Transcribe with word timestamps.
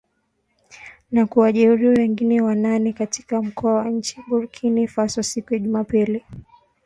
Na 1.11 1.25
kuwajeruhi 1.25 1.87
wengine 1.87 2.41
wanane 2.41 2.93
katika 2.93 3.41
mkoa 3.41 3.73
wa 3.73 3.89
nchini 3.89 4.23
Burkina 4.27 4.87
Faso 4.87 5.23
siku 5.23 5.53
ya 5.53 5.59
Jumapili. 5.59 6.23